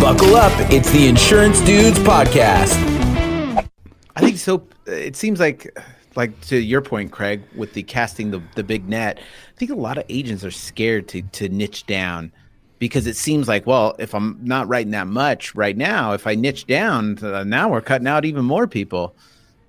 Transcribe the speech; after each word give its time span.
Buckle 0.00 0.34
up. 0.34 0.52
It's 0.72 0.90
the 0.92 1.08
Insurance 1.08 1.60
Dudes 1.60 1.98
podcast. 1.98 2.74
I 4.16 4.20
think 4.20 4.38
so. 4.38 4.66
It 4.86 5.14
seems 5.14 5.38
like, 5.38 5.78
like 6.16 6.40
to 6.46 6.56
your 6.56 6.80
point, 6.80 7.12
Craig, 7.12 7.42
with 7.54 7.74
the 7.74 7.82
casting 7.82 8.30
the, 8.30 8.42
the 8.54 8.64
big 8.64 8.88
net, 8.88 9.18
I 9.20 9.58
think 9.58 9.70
a 9.70 9.74
lot 9.74 9.98
of 9.98 10.04
agents 10.08 10.42
are 10.42 10.50
scared 10.50 11.06
to, 11.08 11.20
to 11.20 11.50
niche 11.50 11.84
down 11.84 12.32
because 12.78 13.06
it 13.06 13.14
seems 13.14 13.46
like, 13.46 13.66
well, 13.66 13.94
if 13.98 14.14
I'm 14.14 14.38
not 14.42 14.66
writing 14.68 14.92
that 14.92 15.06
much 15.06 15.54
right 15.54 15.76
now, 15.76 16.14
if 16.14 16.26
I 16.26 16.34
niche 16.34 16.66
down, 16.66 17.22
uh, 17.22 17.44
now 17.44 17.68
we're 17.68 17.82
cutting 17.82 18.06
out 18.06 18.24
even 18.24 18.46
more 18.46 18.66
people. 18.66 19.14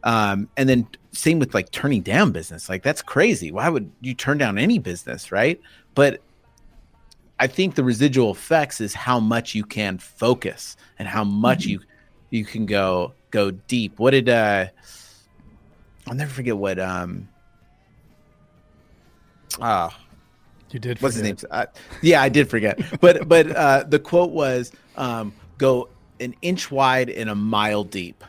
Um, 0.06 0.48
and 0.56 0.70
then 0.70 0.88
same 1.12 1.40
with 1.40 1.54
like 1.54 1.72
turning 1.72 2.04
down 2.04 2.32
business. 2.32 2.70
Like 2.70 2.84
that's 2.84 3.02
crazy. 3.02 3.52
Why 3.52 3.68
would 3.68 3.92
you 4.00 4.14
turn 4.14 4.38
down 4.38 4.58
any 4.58 4.80
business, 4.80 5.30
right? 5.30 5.60
But 5.94 6.22
I 7.42 7.48
think 7.48 7.74
the 7.74 7.84
residual 7.84 8.30
effects 8.30 8.80
is 8.80 8.94
how 8.94 9.20
much 9.20 9.56
you 9.56 9.64
can 9.64 9.98
focus 9.98 10.78
and 11.00 11.08
how 11.08 11.24
much 11.24 11.62
mm-hmm. 11.62 11.70
you 11.72 11.80
you 12.30 12.46
can 12.46 12.68
go 12.68 13.14
go 13.32 13.50
deep. 13.50 13.98
What 13.98 14.12
did 14.12 14.30
uh 14.30 14.68
I'll 16.06 16.14
never 16.14 16.30
forget 16.30 16.56
what 16.56 16.78
um 16.78 17.28
ah 19.60 19.88
uh, 19.88 19.90
you 20.70 20.80
did 20.80 21.02
what's 21.02 21.16
his 21.16 21.24
name? 21.24 21.36
Uh, 21.50 21.66
yeah, 22.04 22.22
I 22.22 22.30
did 22.30 22.48
forget. 22.48 22.80
but 23.02 23.28
but 23.28 23.50
uh 23.56 23.86
the 23.88 23.98
quote 23.98 24.30
was 24.30 24.72
um 24.96 25.34
go 25.58 25.90
an 26.20 26.36
inch 26.44 26.70
wide 26.70 27.10
and 27.10 27.28
a 27.28 27.36
mile 27.36 27.84
deep 27.84 28.24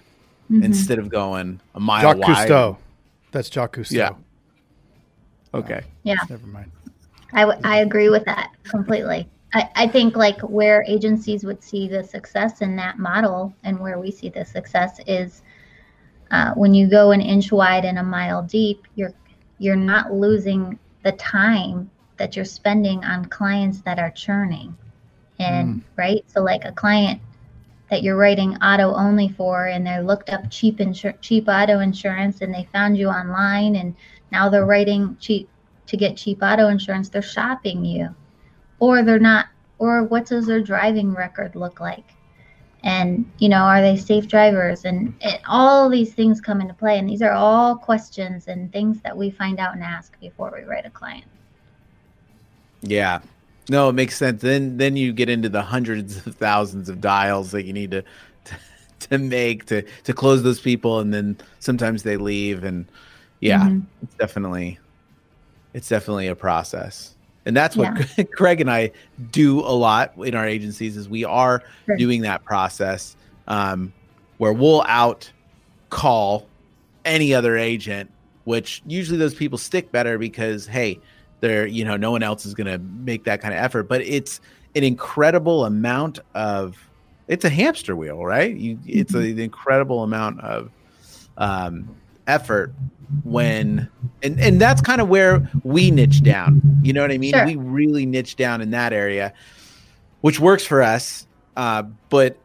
mm-hmm. 0.50 0.62
instead 0.62 0.98
of 0.98 1.10
going 1.10 1.60
a 1.74 1.80
mile 1.80 2.00
Jacques 2.00 2.28
wide. 2.28 2.48
Cousteau. 2.48 2.78
That's 3.30 3.50
Jacques 3.50 3.76
Cousteau. 3.76 3.92
Yeah. 3.92 4.12
Okay. 5.52 5.82
Yeah. 6.02 6.16
Never 6.30 6.46
mind. 6.46 6.72
I, 7.32 7.40
w- 7.42 7.60
I 7.64 7.78
agree 7.78 8.08
with 8.08 8.24
that 8.26 8.50
completely. 8.64 9.28
I, 9.54 9.68
I 9.74 9.88
think 9.88 10.16
like 10.16 10.40
where 10.40 10.84
agencies 10.86 11.44
would 11.44 11.62
see 11.62 11.88
the 11.88 12.02
success 12.02 12.60
in 12.60 12.76
that 12.76 12.98
model 12.98 13.54
and 13.64 13.78
where 13.78 13.98
we 13.98 14.10
see 14.10 14.28
the 14.28 14.44
success 14.44 15.00
is 15.06 15.42
uh, 16.30 16.54
when 16.54 16.72
you 16.72 16.88
go 16.88 17.10
an 17.10 17.20
inch 17.20 17.52
wide 17.52 17.84
and 17.84 17.98
a 17.98 18.02
mile 18.02 18.42
deep, 18.42 18.86
you're 18.94 19.12
you're 19.58 19.76
not 19.76 20.12
losing 20.12 20.78
the 21.04 21.12
time 21.12 21.90
that 22.16 22.34
you're 22.34 22.44
spending 22.44 23.04
on 23.04 23.26
clients 23.26 23.80
that 23.82 23.98
are 23.98 24.10
churning. 24.10 24.76
And 25.38 25.76
mm. 25.76 25.82
right, 25.96 26.24
so 26.26 26.42
like 26.42 26.64
a 26.64 26.72
client 26.72 27.20
that 27.90 28.02
you're 28.02 28.16
writing 28.16 28.56
auto 28.56 28.94
only 28.94 29.28
for, 29.28 29.66
and 29.66 29.86
they 29.86 30.00
looked 30.00 30.30
up 30.30 30.50
cheap 30.50 30.78
insur- 30.78 31.20
cheap 31.20 31.48
auto 31.48 31.80
insurance, 31.80 32.40
and 32.40 32.52
they 32.52 32.66
found 32.72 32.96
you 32.96 33.08
online, 33.08 33.76
and 33.76 33.94
now 34.30 34.48
they're 34.48 34.64
writing 34.64 35.16
cheap 35.20 35.48
to 35.86 35.96
get 35.96 36.16
cheap 36.16 36.42
auto 36.42 36.68
insurance, 36.68 37.08
they're 37.08 37.22
shopping 37.22 37.84
you, 37.84 38.14
or 38.78 39.02
they're 39.02 39.18
not, 39.18 39.46
or 39.78 40.04
what 40.04 40.26
does 40.26 40.46
their 40.46 40.60
driving 40.60 41.14
record 41.14 41.56
look 41.56 41.80
like? 41.80 42.04
And, 42.84 43.30
you 43.38 43.48
know, 43.48 43.62
are 43.62 43.80
they 43.80 43.96
safe 43.96 44.26
drivers? 44.26 44.84
And 44.84 45.14
it, 45.20 45.40
all 45.46 45.88
these 45.88 46.14
things 46.14 46.40
come 46.40 46.60
into 46.60 46.74
play. 46.74 46.98
And 46.98 47.08
these 47.08 47.22
are 47.22 47.30
all 47.30 47.76
questions 47.76 48.48
and 48.48 48.72
things 48.72 49.00
that 49.02 49.16
we 49.16 49.30
find 49.30 49.60
out 49.60 49.74
and 49.74 49.84
ask 49.84 50.18
before 50.18 50.52
we 50.56 50.64
write 50.64 50.84
a 50.84 50.90
client. 50.90 51.24
Yeah. 52.80 53.20
No, 53.68 53.88
it 53.88 53.92
makes 53.92 54.16
sense. 54.16 54.42
Then 54.42 54.76
then 54.76 54.96
you 54.96 55.12
get 55.12 55.28
into 55.28 55.48
the 55.48 55.62
hundreds 55.62 56.26
of 56.26 56.34
thousands 56.34 56.88
of 56.88 57.00
dials 57.00 57.52
that 57.52 57.64
you 57.64 57.72
need 57.72 57.92
to 57.92 58.02
to, 58.44 58.56
to 59.08 59.18
make 59.18 59.66
to 59.66 59.82
to 60.02 60.12
close 60.12 60.42
those 60.42 60.60
people 60.60 60.98
and 60.98 61.14
then 61.14 61.38
sometimes 61.60 62.02
they 62.02 62.16
leave 62.16 62.64
and 62.64 62.86
yeah, 63.40 63.60
mm-hmm. 63.60 63.80
it's 64.02 64.14
definitely 64.16 64.78
it's 65.74 65.88
definitely 65.88 66.26
a 66.26 66.36
process 66.36 67.14
and 67.44 67.56
that's 67.56 67.76
what 67.76 67.96
yeah. 68.16 68.24
craig 68.32 68.60
and 68.60 68.70
i 68.70 68.90
do 69.30 69.60
a 69.60 69.74
lot 69.74 70.12
in 70.18 70.34
our 70.34 70.46
agencies 70.46 70.96
is 70.96 71.08
we 71.08 71.24
are 71.24 71.62
sure. 71.86 71.96
doing 71.96 72.22
that 72.22 72.44
process 72.44 73.16
um, 73.48 73.92
where 74.38 74.52
we'll 74.52 74.82
out 74.82 75.30
call 75.90 76.46
any 77.04 77.34
other 77.34 77.56
agent 77.56 78.10
which 78.44 78.82
usually 78.86 79.18
those 79.18 79.34
people 79.34 79.58
stick 79.58 79.90
better 79.92 80.18
because 80.18 80.66
hey 80.66 80.98
they're 81.40 81.66
you 81.66 81.84
know 81.84 81.96
no 81.96 82.10
one 82.10 82.22
else 82.22 82.46
is 82.46 82.54
going 82.54 82.66
to 82.66 82.78
make 82.78 83.24
that 83.24 83.40
kind 83.40 83.52
of 83.52 83.60
effort 83.60 83.84
but 83.84 84.00
it's 84.02 84.40
an 84.74 84.84
incredible 84.84 85.64
amount 85.64 86.18
of 86.34 86.88
it's 87.28 87.44
a 87.44 87.50
hamster 87.50 87.96
wheel 87.96 88.24
right 88.24 88.56
you 88.56 88.78
it's 88.86 89.12
mm-hmm. 89.12 89.32
an 89.32 89.38
incredible 89.38 90.02
amount 90.02 90.40
of 90.40 90.70
um, 91.38 91.88
effort 92.26 92.72
when 93.24 93.88
and 94.22 94.40
and 94.40 94.60
that's 94.60 94.80
kind 94.80 95.00
of 95.00 95.08
where 95.08 95.48
we 95.64 95.90
niche 95.90 96.22
down 96.22 96.62
you 96.82 96.92
know 96.92 97.02
what 97.02 97.12
i 97.12 97.18
mean 97.18 97.32
sure. 97.32 97.44
we 97.44 97.56
really 97.56 98.06
niche 98.06 98.36
down 98.36 98.60
in 98.60 98.70
that 98.70 98.92
area 98.92 99.32
which 100.22 100.40
works 100.40 100.64
for 100.64 100.82
us 100.82 101.26
uh, 101.56 101.82
but 102.08 102.38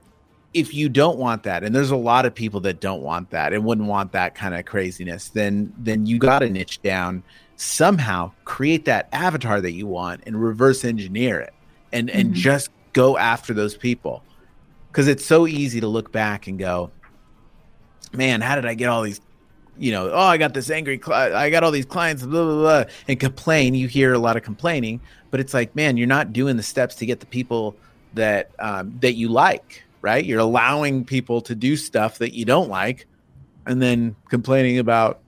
if 0.53 0.73
you 0.73 0.89
don't 0.89 1.17
want 1.17 1.43
that 1.43 1.63
and 1.63 1.73
there's 1.73 1.91
a 1.91 1.95
lot 1.95 2.25
of 2.25 2.35
people 2.35 2.59
that 2.59 2.81
don't 2.81 3.01
want 3.01 3.29
that 3.29 3.53
and 3.53 3.63
wouldn't 3.63 3.87
want 3.87 4.11
that 4.11 4.35
kind 4.35 4.55
of 4.55 4.65
craziness 4.65 5.29
then 5.29 5.71
then 5.77 6.05
you 6.05 6.17
got 6.17 6.39
to 6.39 6.49
niche 6.49 6.81
down 6.81 7.23
somehow 7.55 8.29
create 8.43 8.85
that 8.85 9.07
avatar 9.13 9.61
that 9.61 9.71
you 9.71 9.87
want 9.87 10.21
and 10.25 10.41
reverse 10.41 10.83
engineer 10.83 11.39
it 11.39 11.53
and 11.93 12.09
mm-hmm. 12.09 12.19
and 12.19 12.33
just 12.33 12.69
go 12.93 13.17
after 13.17 13.53
those 13.53 13.77
people 13.77 14.23
because 14.91 15.07
it's 15.07 15.25
so 15.25 15.47
easy 15.47 15.79
to 15.79 15.87
look 15.87 16.11
back 16.11 16.47
and 16.47 16.59
go 16.59 16.91
man 18.13 18.41
how 18.41 18.55
did 18.55 18.65
i 18.65 18.73
get 18.73 18.89
all 18.89 19.01
these 19.01 19.21
you 19.79 19.91
know, 19.91 20.11
oh, 20.11 20.17
I 20.17 20.37
got 20.37 20.53
this 20.53 20.69
angry, 20.69 20.97
cli- 20.97 21.13
I 21.13 21.49
got 21.49 21.63
all 21.63 21.71
these 21.71 21.85
clients, 21.85 22.23
blah, 22.23 22.43
blah, 22.43 22.61
blah, 22.61 22.83
and 23.07 23.19
complain. 23.19 23.73
You 23.75 23.87
hear 23.87 24.13
a 24.13 24.19
lot 24.19 24.37
of 24.37 24.43
complaining, 24.43 25.01
but 25.31 25.39
it's 25.39 25.53
like, 25.53 25.75
man, 25.75 25.97
you're 25.97 26.07
not 26.07 26.33
doing 26.33 26.57
the 26.57 26.63
steps 26.63 26.95
to 26.95 27.05
get 27.05 27.19
the 27.19 27.25
people 27.25 27.75
that 28.13 28.51
um, 28.59 28.97
that 29.01 29.13
you 29.13 29.29
like, 29.29 29.83
right? 30.01 30.23
You're 30.23 30.39
allowing 30.39 31.05
people 31.05 31.41
to 31.41 31.55
do 31.55 31.75
stuff 31.75 32.17
that 32.19 32.33
you 32.33 32.45
don't 32.45 32.69
like, 32.69 33.07
and 33.65 33.81
then 33.81 34.15
complaining 34.29 34.79
about 34.79 35.21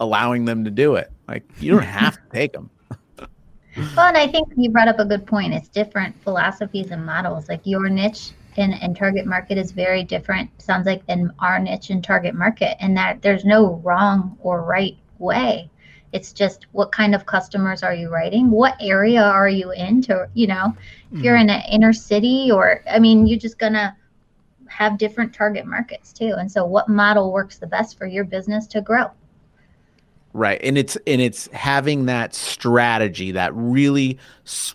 allowing 0.00 0.44
them 0.44 0.64
to 0.64 0.70
do 0.70 0.94
it. 0.94 1.10
Like 1.26 1.44
you 1.60 1.72
don't 1.72 1.82
have 1.82 2.14
to 2.14 2.22
take 2.32 2.52
them. 2.52 2.70
well, 3.18 4.06
and 4.06 4.16
I 4.16 4.28
think 4.28 4.48
you 4.56 4.70
brought 4.70 4.88
up 4.88 4.98
a 4.98 5.04
good 5.04 5.26
point. 5.26 5.54
It's 5.54 5.68
different 5.68 6.20
philosophies 6.22 6.90
and 6.90 7.04
models. 7.04 7.48
Like 7.48 7.60
your 7.64 7.88
niche 7.88 8.32
and, 8.58 8.74
and 8.82 8.96
target 8.96 9.26
market 9.26 9.56
is 9.56 9.70
very 9.72 10.02
different 10.02 10.50
sounds 10.60 10.86
like 10.86 11.06
than 11.06 11.32
our 11.38 11.58
niche 11.58 11.90
and 11.90 12.02
target 12.02 12.34
market 12.34 12.76
and 12.80 12.96
that 12.96 13.22
there's 13.22 13.44
no 13.44 13.76
wrong 13.84 14.36
or 14.40 14.62
right 14.62 14.96
way. 15.18 15.70
It's 16.12 16.32
just 16.32 16.66
what 16.72 16.90
kind 16.90 17.14
of 17.14 17.26
customers 17.26 17.82
are 17.82 17.94
you 17.94 18.08
writing? 18.08 18.50
What 18.50 18.76
area 18.80 19.22
are 19.22 19.48
you 19.48 19.70
in 19.72 20.02
to 20.02 20.28
you 20.34 20.46
know 20.46 20.74
if 21.12 21.22
you're 21.22 21.36
mm-hmm. 21.36 21.48
in 21.48 21.50
an 21.50 21.62
inner 21.70 21.92
city 21.92 22.50
or 22.52 22.82
i 22.90 22.98
mean 22.98 23.26
you're 23.26 23.38
just 23.38 23.58
gonna 23.58 23.96
have 24.66 24.98
different 24.98 25.32
target 25.32 25.64
markets 25.66 26.12
too 26.12 26.34
and 26.38 26.50
so 26.50 26.64
what 26.64 26.88
model 26.88 27.32
works 27.32 27.58
the 27.58 27.66
best 27.66 27.96
for 27.96 28.06
your 28.06 28.24
business 28.24 28.66
to 28.66 28.80
grow? 28.80 29.10
Right 30.34 30.60
and 30.62 30.76
it's 30.76 30.96
and 31.06 31.20
it's 31.20 31.46
having 31.52 32.06
that 32.06 32.34
strategy 32.34 33.32
that 33.32 33.54
really 33.54 34.18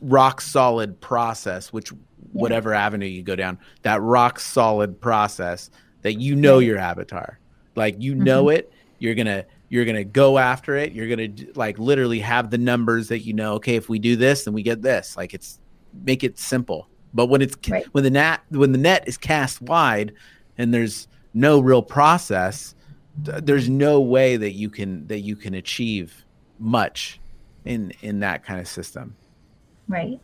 rock 0.01 0.41
solid 0.41 0.99
process 0.99 1.72
which 1.73 1.91
whatever 2.33 2.73
avenue 2.73 3.05
you 3.05 3.23
go 3.23 3.35
down, 3.35 3.57
that 3.83 4.01
rock 4.01 4.39
solid 4.39 4.99
process 4.99 5.69
that 6.01 6.13
you 6.16 6.35
know 6.35 6.59
your 6.59 6.77
avatar. 6.77 7.39
Like 7.75 7.95
you 7.99 8.16
know 8.16 8.45
mm-hmm. 8.45 8.57
it, 8.57 8.73
you're 8.99 9.16
going 9.16 9.27
to 9.27 9.45
you're 9.69 9.85
going 9.85 9.95
to 9.95 10.03
go 10.03 10.38
after 10.38 10.75
it. 10.75 10.93
You're 10.93 11.07
going 11.07 11.35
to 11.35 11.51
like 11.55 11.79
literally 11.79 12.19
have 12.19 12.51
the 12.51 12.59
numbers 12.59 13.07
that 13.07 13.22
you 13.22 13.33
know, 13.33 13.53
okay, 13.53 13.75
if 13.75 13.89
we 13.89 13.97
do 13.97 14.16
this, 14.16 14.43
then 14.43 14.53
we 14.53 14.61
get 14.61 14.83
this. 14.83 15.17
Like 15.17 15.33
it's 15.33 15.59
make 16.03 16.23
it 16.23 16.38
simple. 16.38 16.88
But 17.13 17.27
when 17.27 17.41
it's 17.41 17.57
right. 17.69 17.85
when 17.91 18.03
the 18.03 18.11
net 18.11 18.41
when 18.49 18.72
the 18.72 18.77
net 18.77 19.07
is 19.07 19.17
cast 19.17 19.61
wide 19.61 20.13
and 20.57 20.73
there's 20.73 21.07
no 21.33 21.59
real 21.59 21.81
process, 21.81 22.75
there's 23.17 23.69
no 23.69 23.99
way 23.99 24.38
that 24.38 24.51
you 24.51 24.69
can 24.69 25.07
that 25.07 25.19
you 25.19 25.35
can 25.35 25.55
achieve 25.55 26.23
much 26.59 27.19
in 27.66 27.93
in 28.01 28.19
that 28.19 28.43
kind 28.43 28.59
of 28.59 28.67
system. 28.67 29.16
Right. 29.88 30.19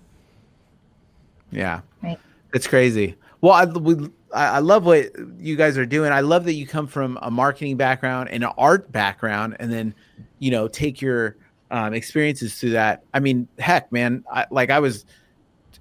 Yeah. 1.51 1.81
Right. 2.01 2.19
It's 2.53 2.67
crazy. 2.67 3.15
Well, 3.41 3.53
I, 3.53 3.65
we, 3.65 4.09
I 4.33 4.59
love 4.59 4.85
what 4.85 5.11
you 5.39 5.55
guys 5.55 5.77
are 5.77 5.85
doing. 5.85 6.11
I 6.11 6.21
love 6.21 6.45
that 6.45 6.53
you 6.53 6.67
come 6.67 6.87
from 6.87 7.17
a 7.21 7.31
marketing 7.31 7.77
background 7.77 8.29
and 8.29 8.43
an 8.43 8.51
art 8.57 8.91
background, 8.91 9.57
and 9.59 9.71
then, 9.71 9.93
you 10.39 10.51
know, 10.51 10.67
take 10.67 11.01
your 11.01 11.37
um, 11.71 11.93
experiences 11.93 12.59
through 12.59 12.71
that. 12.71 13.03
I 13.13 13.19
mean, 13.19 13.47
heck, 13.57 13.91
man, 13.91 14.23
I, 14.31 14.45
like 14.51 14.69
I 14.69 14.79
was 14.79 15.05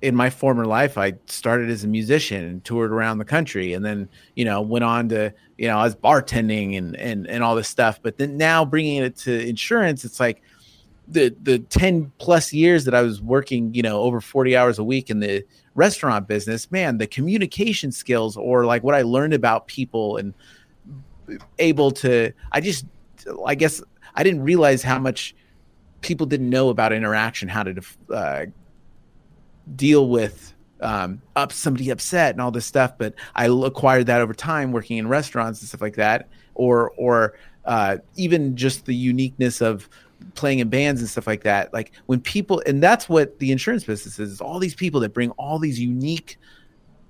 in 0.01 0.15
my 0.15 0.31
former 0.31 0.65
life, 0.65 0.97
I 0.97 1.15
started 1.27 1.71
as 1.71 1.83
a 1.83 1.89
musician 1.89 2.45
and 2.45 2.65
toured 2.65 2.93
around 2.93 3.19
the 3.19 3.25
country, 3.25 3.73
and 3.73 3.85
then, 3.85 4.09
you 4.37 4.45
know, 4.45 4.61
went 4.61 4.85
on 4.85 5.09
to, 5.09 5.35
you 5.57 5.67
know, 5.67 5.79
I 5.79 5.85
was 5.85 5.97
bartending 5.97 6.79
and 6.79 6.95
and 6.97 7.27
and 7.27 7.43
all 7.43 7.57
this 7.57 7.69
stuff. 7.69 8.01
But 8.01 8.17
then 8.17 8.37
now 8.37 8.65
bringing 8.65 9.03
it 9.03 9.17
to 9.19 9.49
insurance, 9.49 10.05
it's 10.05 10.21
like 10.21 10.41
the 11.11 11.35
the 11.43 11.59
10 11.59 12.13
plus 12.19 12.53
years 12.53 12.85
that 12.85 12.95
I 12.95 13.03
was 13.03 13.21
working, 13.23 13.73
you 13.75 13.83
know, 13.83 14.01
over 14.01 14.21
40 14.21 14.57
hours 14.57 14.79
a 14.79 14.85
week 14.85 15.11
in 15.11 15.21
the 15.21 15.45
restaurant 15.75 16.29
business, 16.29 16.71
man, 16.71 16.99
the 16.99 17.07
communication 17.07 17.93
skills 17.93 18.37
or 18.37 18.65
like 18.67 18.83
what 18.83 18.95
I 18.95 19.03
learned 19.03 19.35
about 19.35 19.67
people 19.67 20.17
and 20.17 20.35
able 21.59 21.91
to 21.93 22.33
I 22.53 22.61
just 22.61 22.85
I 23.47 23.55
guess 23.55 23.83
I 24.15 24.23
didn't 24.23 24.43
realize 24.43 24.83
how 24.83 24.99
much 24.99 25.35
people 26.01 26.27
didn't 26.27 26.51
know 26.51 26.69
about 26.69 26.93
interaction, 26.93 27.49
how 27.49 27.63
to 27.65 27.83
uh, 28.13 28.47
deal 29.77 30.09
with 30.09 30.55
um, 30.81 31.21
up 31.37 31.53
somebody 31.53 31.91
upset 31.91 32.33
and 32.35 32.41
all 32.41 32.51
this 32.51 32.67
stuff. 32.67 32.97
But 32.99 33.15
I 33.35 33.47
acquired 33.47 34.07
that 34.07 34.21
over 34.21 34.35
time 34.35 34.73
working 34.73 34.99
in 34.99 35.09
restaurants 35.09 35.61
and 35.61 35.69
stuff 35.69 35.83
like 35.83 35.97
that, 35.97 36.29
or 36.55 36.91
or 36.97 37.35
uh, 37.65 37.99
even 38.17 38.57
just 38.57 38.87
the 38.87 38.95
uniqueness 38.95 39.61
of 39.61 39.89
playing 40.35 40.59
in 40.61 40.69
bands 40.69 41.01
and 41.01 41.09
stuff 41.09 41.27
like 41.27 41.43
that. 41.43 41.73
Like 41.73 41.93
when 42.07 42.21
people, 42.21 42.63
and 42.67 42.83
that's 42.83 43.09
what 43.09 43.39
the 43.39 43.53
insurance 43.53 43.85
business 43.85 44.19
is, 44.19 44.33
is 44.33 44.41
all 44.41 44.59
these 44.59 44.75
people 44.75 45.01
that 45.01 45.15
bring 45.15 45.31
all 45.33 45.59
these 45.59 45.79
unique 45.81 46.39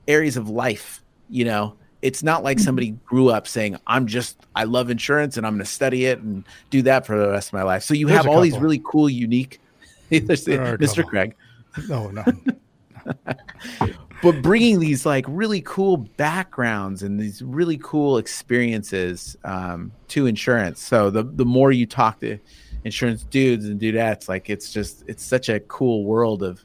areas 0.06 0.36
of 0.36 0.48
life, 0.48 1.02
you 1.28 1.44
know, 1.44 1.76
it's 2.00 2.22
not 2.22 2.44
like 2.44 2.58
somebody 2.60 2.92
Mm-hmm. 2.92 3.04
grew 3.04 3.28
up 3.30 3.48
saying, 3.48 3.76
I'm 3.86 4.06
just, 4.06 4.38
I 4.54 4.64
love 4.64 4.88
insurance 4.90 5.36
and 5.36 5.46
I'm 5.46 5.54
going 5.54 5.64
to 5.64 5.70
study 5.70 6.06
it 6.06 6.20
and 6.20 6.44
do 6.70 6.82
that 6.82 7.04
for 7.06 7.18
the 7.18 7.28
rest 7.30 7.48
of 7.48 7.54
my 7.54 7.62
life. 7.64 7.82
So 7.82 7.94
you 7.94 8.06
There's 8.06 8.18
have 8.18 8.28
all 8.28 8.40
these 8.40 8.58
really 8.58 8.80
cool, 8.84 9.08
unique, 9.10 9.60
there's 10.10 10.44
There 10.44 10.62
are 10.62 10.74
a 10.74 10.78
Mr. 10.78 11.04
Craig, 11.04 11.34
No, 11.88 12.08
no. 12.10 12.24
but 14.22 14.42
bringing 14.42 14.80
these 14.80 15.04
like 15.06 15.24
really 15.28 15.60
cool 15.62 15.96
backgrounds 15.96 17.02
and 17.02 17.18
these 17.18 17.42
really 17.42 17.78
cool 17.78 18.18
experiences 18.18 19.36
um, 19.44 19.92
to 20.08 20.26
insurance. 20.26 20.80
So 20.82 21.10
the, 21.10 21.22
the 21.24 21.44
more 21.44 21.72
you 21.72 21.86
talk 21.86 22.20
to 22.20 22.38
insurance 22.84 23.24
dudes 23.24 23.66
and 23.66 23.80
dudettes, 23.80 24.28
like 24.28 24.50
it's 24.50 24.72
just, 24.72 25.04
it's 25.06 25.24
such 25.24 25.48
a 25.48 25.60
cool 25.60 26.04
world 26.04 26.42
of 26.42 26.64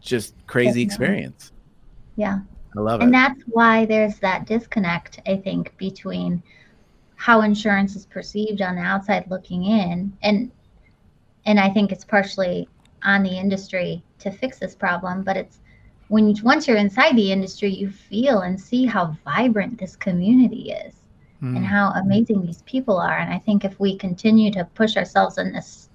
just 0.00 0.34
crazy 0.46 0.82
experience. 0.82 1.52
Yeah. 2.16 2.40
I 2.76 2.80
love 2.80 3.00
it. 3.00 3.04
And 3.04 3.14
that's 3.14 3.40
why 3.46 3.86
there's 3.86 4.18
that 4.18 4.46
disconnect, 4.46 5.20
I 5.26 5.36
think, 5.36 5.76
between 5.76 6.42
how 7.16 7.42
insurance 7.42 7.96
is 7.96 8.06
perceived 8.06 8.60
on 8.60 8.76
the 8.76 8.82
outside 8.82 9.30
looking 9.30 9.64
in 9.64 10.12
and 10.22 10.50
and 11.46 11.60
I 11.60 11.70
think 11.70 11.92
it's 11.92 12.04
partially 12.04 12.68
on 13.02 13.22
the 13.22 13.38
industry 13.38 14.02
to 14.18 14.30
fix 14.30 14.58
this 14.58 14.74
problem, 14.74 15.22
but 15.22 15.36
it's 15.36 15.60
when 16.08 16.28
you, 16.34 16.42
once 16.42 16.66
you're 16.66 16.78
inside 16.78 17.16
the 17.16 17.32
industry, 17.32 17.68
you 17.70 17.90
feel 17.90 18.40
and 18.40 18.58
see 18.58 18.86
how 18.86 19.16
vibrant 19.24 19.78
this 19.78 19.94
community 19.94 20.72
is 20.72 20.94
and 21.44 21.58
Mm. 21.58 21.64
how 21.64 21.90
amazing 21.90 22.40
these 22.42 22.62
people 22.62 22.96
are. 22.98 23.18
And 23.18 23.32
I 23.32 23.38
think 23.38 23.64
if 23.64 23.78
we 23.78 23.96
continue 23.96 24.50
to 24.52 24.64
push 24.74 24.96
ourselves 24.96 25.36
in 25.38 25.52
this 25.52 25.88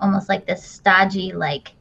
almost 0.00 0.28
like 0.28 0.46
this 0.46 0.62
stodgy, 0.62 1.32
like 1.32 1.72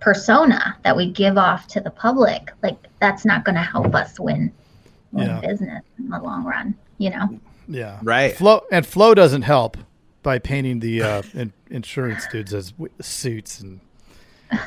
persona 0.00 0.76
that 0.84 0.96
we 0.96 1.10
give 1.10 1.36
off 1.38 1.66
to 1.68 1.80
the 1.80 1.90
public, 1.90 2.50
like 2.62 2.76
that's 3.00 3.24
not 3.24 3.44
going 3.44 3.54
to 3.56 3.62
help 3.62 3.94
us 3.94 4.18
win, 4.18 4.52
win 5.12 5.26
Yeah. 5.28 5.40
business 5.40 5.82
in 5.98 6.08
the 6.08 6.18
long 6.18 6.44
run, 6.44 6.74
you 6.98 7.10
know? 7.10 7.28
Yeah. 7.68 7.98
Right. 8.02 8.34
Flow 8.34 8.62
and 8.72 8.86
flow 8.86 9.14
doesn't 9.14 9.42
help 9.42 9.76
by 10.22 10.38
painting 10.38 10.80
the 10.80 11.02
uh, 11.02 11.22
in, 11.34 11.52
insurance 11.70 12.26
dudes 12.32 12.54
as 12.54 12.72
w- 12.72 12.92
suits 13.00 13.60
and 13.60 13.80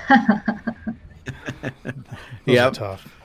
those 1.61 1.71
Yep. 2.45 2.71
are 2.71 2.75
tough. 2.75 3.15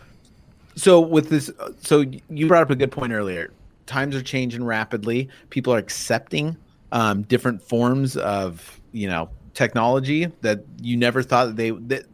So 0.77 1.01
with 1.01 1.29
this, 1.29 1.51
so 1.83 2.05
you 2.29 2.49
brought 2.49 2.63
up 2.63 2.71
a 2.71 2.77
good 2.77 2.91
point 2.91 3.13
earlier. 3.13 3.53
Times 3.87 4.17
are 4.17 4.23
changing 4.23 4.65
rapidly. 4.65 5.29
People 5.51 5.75
are 5.75 5.79
accepting 5.79 6.57
um, 6.93 7.23
different 7.23 7.63
forms 7.63 8.17
of 8.17 8.81
you 8.93 9.09
know 9.09 9.31
technology 9.53 10.27
that 10.41 10.65
you 10.81 10.97
never 10.97 11.23
thought 11.23 11.47
that 11.47 11.57
they. 11.57 11.71
That, 11.71 12.05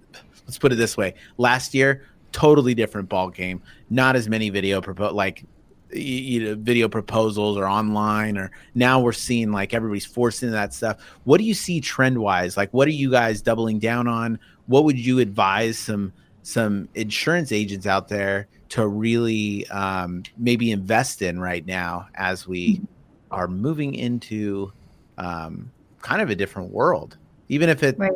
let's 0.46 0.58
put 0.58 0.72
it 0.72 0.76
this 0.76 0.96
way: 0.96 1.14
last 1.36 1.74
year, 1.74 2.06
totally 2.32 2.74
different 2.74 3.08
ball 3.08 3.30
game. 3.30 3.62
Not 3.88 4.16
as 4.16 4.28
many 4.28 4.50
video 4.50 4.80
propo- 4.80 5.12
like 5.12 5.44
you 5.92 6.44
know 6.44 6.54
video 6.54 6.88
proposals 6.88 7.56
or 7.56 7.66
online 7.66 8.38
or 8.38 8.50
now 8.74 9.00
we're 9.00 9.12
seeing 9.12 9.50
like 9.50 9.74
everybody's 9.74 10.06
forced 10.06 10.42
into 10.42 10.52
that 10.52 10.72
stuff 10.72 10.98
what 11.24 11.38
do 11.38 11.44
you 11.44 11.54
see 11.54 11.80
trend 11.80 12.16
wise 12.16 12.56
like 12.56 12.72
what 12.72 12.86
are 12.86 12.92
you 12.92 13.10
guys 13.10 13.42
doubling 13.42 13.78
down 13.78 14.06
on 14.06 14.38
what 14.66 14.84
would 14.84 14.98
you 14.98 15.18
advise 15.18 15.76
some 15.76 16.12
some 16.42 16.88
insurance 16.94 17.50
agents 17.50 17.86
out 17.86 18.08
there 18.08 18.46
to 18.70 18.86
really 18.86 19.66
um, 19.68 20.22
maybe 20.36 20.70
invest 20.70 21.22
in 21.22 21.38
right 21.40 21.66
now 21.66 22.06
as 22.14 22.46
we 22.46 22.82
are 23.30 23.48
moving 23.48 23.94
into 23.94 24.72
um, 25.18 25.72
kind 26.02 26.22
of 26.22 26.30
a 26.30 26.34
different 26.34 26.72
world 26.72 27.18
even 27.48 27.68
if 27.68 27.82
it 27.82 27.98
Right. 27.98 28.12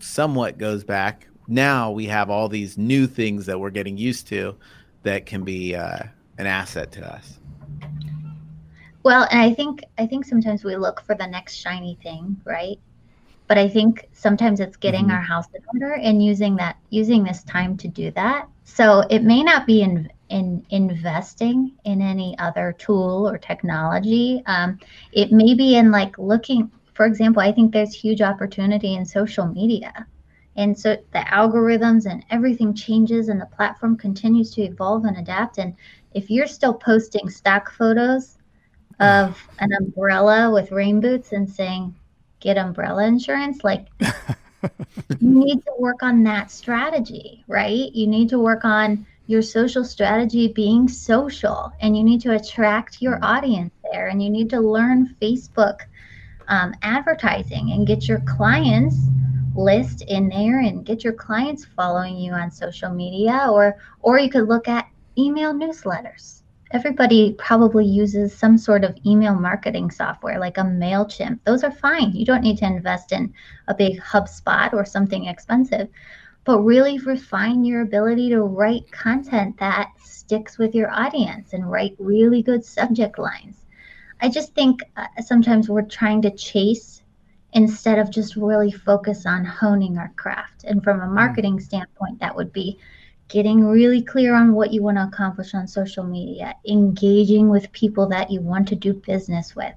somewhat 0.00 0.58
goes 0.58 0.84
back 0.84 1.26
now 1.48 1.90
we 1.90 2.06
have 2.06 2.30
all 2.30 2.48
these 2.48 2.76
new 2.78 3.06
things 3.06 3.46
that 3.46 3.58
we're 3.58 3.70
getting 3.70 3.96
used 3.96 4.28
to 4.28 4.56
that 5.02 5.26
can 5.26 5.44
be 5.44 5.74
uh, 5.74 5.98
an 6.38 6.46
asset 6.46 6.92
to 6.92 7.14
us 7.14 7.38
Well, 9.02 9.26
and 9.30 9.40
I 9.40 9.54
think 9.54 9.82
I 9.98 10.06
think 10.06 10.26
sometimes 10.26 10.62
we 10.62 10.76
look 10.76 11.00
for 11.00 11.14
the 11.14 11.26
next 11.26 11.54
shiny 11.54 11.98
thing, 12.02 12.40
right? 12.44 12.76
But 13.48 13.56
I 13.58 13.68
think 13.68 14.08
sometimes 14.12 14.60
it's 14.60 14.76
getting 14.76 15.06
Mhm. 15.06 15.12
our 15.12 15.22
house 15.22 15.46
in 15.54 15.62
order 15.72 15.94
and 15.94 16.22
using 16.22 16.54
that 16.56 16.76
using 16.90 17.24
this 17.24 17.42
time 17.44 17.76
to 17.78 17.88
do 17.88 18.10
that. 18.12 18.46
So 18.72 19.00
it 19.10 19.24
may 19.24 19.42
not 19.42 19.66
be 19.66 19.82
in 19.82 20.10
in 20.28 20.64
investing 20.70 21.72
in 21.84 22.00
any 22.00 22.38
other 22.38 22.72
tool 22.78 23.28
or 23.28 23.36
technology. 23.36 24.42
Um, 24.46 24.78
it 25.12 25.32
may 25.32 25.54
be 25.54 25.76
in 25.76 25.90
like 25.90 26.16
looking. 26.18 26.70
For 26.94 27.04
example, 27.04 27.42
I 27.42 27.50
think 27.50 27.72
there's 27.72 27.92
huge 27.92 28.22
opportunity 28.22 28.94
in 28.94 29.04
social 29.04 29.46
media. 29.46 30.06
And 30.56 30.78
so 30.78 30.96
the 31.12 31.18
algorithms 31.18 32.06
and 32.08 32.24
everything 32.30 32.72
changes 32.74 33.28
and 33.28 33.40
the 33.40 33.46
platform 33.46 33.96
continues 33.96 34.52
to 34.52 34.62
evolve 34.62 35.04
and 35.04 35.16
adapt. 35.16 35.58
And 35.58 35.74
if 36.12 36.30
you're 36.30 36.46
still 36.46 36.74
posting 36.74 37.28
stock 37.28 37.72
photos 37.72 38.38
of 39.00 39.36
an 39.58 39.72
umbrella 39.72 40.52
with 40.52 40.70
rain 40.70 41.00
boots 41.00 41.32
and 41.32 41.48
saying, 41.48 41.94
get 42.38 42.58
umbrella 42.58 43.04
insurance, 43.06 43.64
like 43.64 43.88
you 44.62 45.16
need 45.20 45.64
to 45.64 45.72
work 45.78 46.02
on 46.02 46.22
that 46.24 46.50
strategy, 46.50 47.44
right? 47.46 47.92
You 47.92 48.06
need 48.06 48.28
to 48.30 48.38
work 48.38 48.64
on 48.64 49.06
your 49.26 49.42
social 49.42 49.84
strategy 49.84 50.48
being 50.48 50.88
social 50.88 51.72
and 51.80 51.96
you 51.96 52.02
need 52.02 52.20
to 52.20 52.34
attract 52.34 53.00
your 53.00 53.18
audience 53.22 53.72
there 53.92 54.08
and 54.08 54.22
you 54.22 54.28
need 54.28 54.50
to 54.50 54.60
learn 54.60 55.14
Facebook 55.22 55.82
um, 56.48 56.74
advertising 56.82 57.70
and 57.72 57.86
get 57.86 58.08
your 58.08 58.20
clients 58.26 58.96
list 59.54 60.02
in 60.02 60.28
there 60.28 60.60
and 60.60 60.84
get 60.84 61.04
your 61.04 61.12
clients 61.12 61.64
following 61.64 62.16
you 62.16 62.32
on 62.32 62.50
social 62.50 62.90
media 62.90 63.46
or 63.50 63.76
or 64.00 64.18
you 64.18 64.30
could 64.30 64.48
look 64.48 64.68
at 64.68 64.88
email 65.18 65.52
newsletters 65.52 66.39
everybody 66.72 67.34
probably 67.38 67.84
uses 67.84 68.32
some 68.32 68.56
sort 68.56 68.84
of 68.84 68.96
email 69.04 69.34
marketing 69.34 69.90
software 69.90 70.38
like 70.38 70.58
a 70.58 70.62
MailChimp. 70.62 71.40
Those 71.44 71.64
are 71.64 71.72
fine. 71.72 72.12
You 72.12 72.24
don't 72.24 72.42
need 72.42 72.58
to 72.58 72.66
invest 72.66 73.12
in 73.12 73.34
a 73.68 73.74
big 73.74 74.00
HubSpot 74.00 74.72
or 74.72 74.84
something 74.84 75.26
expensive, 75.26 75.88
but 76.44 76.60
really 76.60 76.98
refine 76.98 77.64
your 77.64 77.82
ability 77.82 78.30
to 78.30 78.42
write 78.42 78.90
content 78.92 79.58
that 79.58 79.90
sticks 80.02 80.58
with 80.58 80.74
your 80.74 80.90
audience 80.90 81.52
and 81.52 81.70
write 81.70 81.96
really 81.98 82.42
good 82.42 82.64
subject 82.64 83.18
lines. 83.18 83.66
I 84.22 84.28
just 84.28 84.54
think 84.54 84.82
uh, 84.96 85.06
sometimes 85.22 85.68
we're 85.68 85.82
trying 85.82 86.22
to 86.22 86.30
chase 86.30 87.02
instead 87.52 87.98
of 87.98 88.10
just 88.10 88.36
really 88.36 88.70
focus 88.70 89.26
on 89.26 89.44
honing 89.44 89.98
our 89.98 90.12
craft. 90.16 90.64
And 90.64 90.84
from 90.84 91.00
a 91.00 91.06
marketing 91.06 91.58
standpoint, 91.58 92.20
that 92.20 92.36
would 92.36 92.52
be 92.52 92.78
getting 93.30 93.64
really 93.64 94.02
clear 94.02 94.34
on 94.34 94.52
what 94.52 94.72
you 94.72 94.82
want 94.82 94.96
to 94.96 95.04
accomplish 95.04 95.54
on 95.54 95.66
social 95.66 96.04
media, 96.04 96.54
engaging 96.68 97.48
with 97.48 97.70
people 97.72 98.06
that 98.08 98.30
you 98.30 98.40
want 98.40 98.66
to 98.68 98.74
do 98.74 98.92
business 98.92 99.54
with, 99.54 99.72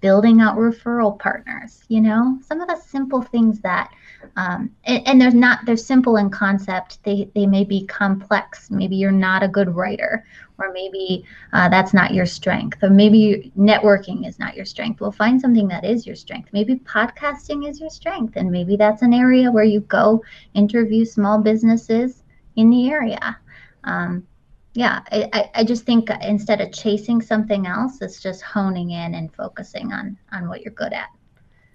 building 0.00 0.40
out 0.40 0.58
referral 0.58 1.18
partners, 1.18 1.82
you 1.88 2.00
know, 2.02 2.38
some 2.46 2.60
of 2.60 2.68
the 2.68 2.76
simple 2.76 3.22
things 3.22 3.60
that, 3.60 3.90
um, 4.36 4.70
and, 4.84 5.08
and 5.08 5.20
they're 5.20 5.30
not, 5.30 5.64
they're 5.64 5.76
simple 5.76 6.18
in 6.18 6.28
concept. 6.28 7.02
They, 7.02 7.30
they 7.34 7.46
may 7.46 7.64
be 7.64 7.86
complex. 7.86 8.70
Maybe 8.70 8.96
you're 8.96 9.10
not 9.10 9.42
a 9.42 9.48
good 9.48 9.74
writer, 9.74 10.26
or 10.58 10.70
maybe 10.72 11.24
uh, 11.54 11.70
that's 11.70 11.94
not 11.94 12.12
your 12.12 12.26
strength, 12.26 12.82
or 12.82 12.90
maybe 12.90 13.50
networking 13.56 14.28
is 14.28 14.38
not 14.38 14.54
your 14.54 14.66
strength. 14.66 15.00
Well, 15.00 15.12
find 15.12 15.40
something 15.40 15.66
that 15.68 15.84
is 15.84 16.06
your 16.06 16.16
strength. 16.16 16.50
Maybe 16.52 16.74
podcasting 16.76 17.66
is 17.66 17.80
your 17.80 17.90
strength, 17.90 18.36
and 18.36 18.50
maybe 18.50 18.76
that's 18.76 19.02
an 19.02 19.14
area 19.14 19.50
where 19.50 19.64
you 19.64 19.80
go 19.80 20.22
interview 20.52 21.06
small 21.06 21.40
businesses 21.40 22.22
in 22.58 22.70
the 22.70 22.90
area. 22.90 23.38
Um, 23.84 24.26
yeah, 24.74 25.00
I, 25.12 25.28
I- 25.32 25.50
I 25.60 25.64
just 25.64 25.84
think 25.84 26.10
instead 26.22 26.60
of 26.60 26.72
chasing 26.72 27.22
something 27.22 27.66
else, 27.66 28.02
it's 28.02 28.20
just 28.20 28.42
honing 28.42 28.90
in 28.90 29.14
and 29.14 29.32
focusing 29.34 29.92
on 29.92 30.16
on 30.32 30.48
what 30.48 30.62
you're 30.62 30.74
good 30.74 30.92
at. 30.92 31.08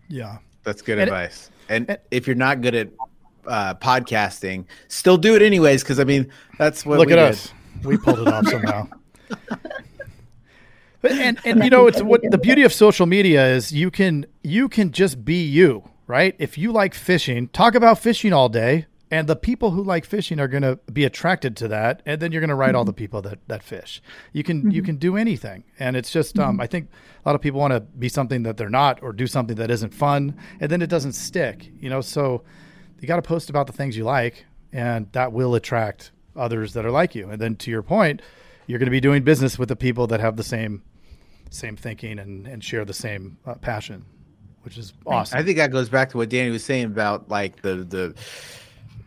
Yeah. 0.10 0.38
That's 0.63 0.82
good 0.82 1.00
And- 1.00 1.10
advice. 1.10 1.50
And, 1.70 1.90
and- 1.90 2.00
if 2.12 2.28
you're 2.28 2.36
not 2.36 2.62
good 2.62 2.75
at 2.75 2.90
uh, 3.48 3.74
podcasting, 3.75 4.66
still 4.88 5.18
do 5.18 5.36
it 5.36 5.42
anyways. 5.42 5.84
Because 5.84 6.00
I 6.00 6.04
mean, 6.04 6.30
that's 6.58 6.86
what 6.86 7.00
Look 7.00 7.08
we 7.08 7.13
at 7.13 7.18
did. 7.18 7.32
us. 7.34 7.54
We 7.84 7.98
pulled 7.98 8.20
it 8.20 8.28
off 8.28 8.48
somehow. 8.48 8.88
But- 11.02 11.12
and 11.12 11.38
and 11.44 11.62
you 11.66 11.70
know 11.70 11.88
it's 11.88 12.02
what 12.02 12.22
the 12.30 12.38
beauty 12.38 12.63
of 12.63 12.72
social 12.72 13.06
media 13.06 13.46
is 13.48 13.74
you 13.74 13.92
can 13.92 14.25
you 14.42 14.70
can 14.70 14.92
just 14.94 15.25
be 15.25 15.44
you, 15.44 15.84
right? 16.08 16.34
If 16.40 16.58
you 16.58 16.72
like 16.72 16.94
fishing, 16.94 17.50
talk 17.50 17.75
about 17.75 18.00
fishing 18.00 18.32
all 18.32 18.48
day 18.48 18.86
and 19.13 19.29
the 19.29 19.36
people 19.36 19.70
who 19.70 19.84
like 19.84 20.05
fishing 20.05 20.39
are 20.39 20.48
going 20.48 20.63
to 20.63 20.79
be 20.91 21.03
attracted 21.05 21.55
to 21.58 21.67
that 21.67 22.01
and 22.03 22.20
then 22.20 22.32
you're 22.32 22.41
going 22.41 22.50
to 22.50 22.55
write 22.55 22.74
all 22.74 22.84
the 22.84 22.91
people 22.91 23.22
that 23.22 23.38
that 23.48 23.62
fish. 23.62 24.01
You 24.32 24.43
can 24.43 24.72
you 24.72 24.82
can 24.82 24.96
do 24.96 25.17
anything. 25.17 25.65
And 25.79 25.96
it's 25.96 26.12
just 26.12 26.39
um 26.39 26.60
I 26.60 26.65
think 26.65 26.89
a 27.24 27.29
lot 27.29 27.36
of 27.36 27.41
people 27.41 27.60
want 27.60 27.74
to 27.74 27.79
be 27.79 28.10
something 28.10 28.41
that 28.43 28.58
they're 28.58 28.72
not 28.72 29.03
or 29.03 29.13
do 29.13 29.27
something 29.27 29.55
that 29.58 29.70
isn't 29.70 29.93
fun 29.93 30.36
and 30.60 30.72
then 30.72 30.82
it 30.82 30.89
doesn't 30.89 31.13
stick, 31.13 31.72
you 31.79 31.91
know? 31.91 32.01
So 32.01 32.43
you 33.00 33.08
got 33.08 33.17
to 33.17 33.22
post 33.22 33.51
about 33.51 33.67
the 33.67 33.74
things 33.74 33.96
you 33.96 34.03
like, 34.03 34.46
and 34.72 35.12
that 35.12 35.32
will 35.32 35.53
attract 35.53 36.12
others 36.36 36.74
that 36.74 36.84
are 36.84 36.91
like 36.91 37.13
you. 37.13 37.29
And 37.29 37.39
then 37.39 37.55
to 37.58 37.70
your 37.70 37.84
point, 37.84 38.22
you're 38.65 38.79
going 38.79 38.88
to 38.88 38.91
be 38.91 39.01
doing 39.01 39.24
business 39.24 39.60
with 39.60 39.70
the 39.70 39.75
people 39.75 40.08
that 40.08 40.22
have 40.22 40.38
the 40.38 40.43
same 40.43 40.82
same 41.51 41.75
thinking 41.75 42.17
and 42.17 42.48
and 42.48 42.63
share 42.63 42.84
the 42.84 42.96
same 42.96 43.38
uh, 43.46 43.53
passion, 43.55 44.05
which 44.63 44.75
is 44.75 44.93
awesome. 45.05 45.38
I 45.38 45.43
think 45.43 45.58
that 45.58 45.72
goes 45.72 45.89
back 45.89 46.10
to 46.10 46.17
what 46.17 46.29
Dani 46.29 46.50
was 46.50 46.63
saying 46.63 46.86
about 46.86 47.29
like 47.29 47.62
the 47.62 47.75
the 47.84 48.15